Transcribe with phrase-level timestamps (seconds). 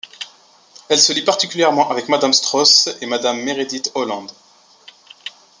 [0.89, 4.31] Elle se lie particulièrement avec Madame Straus et Mrs Meredith Howland.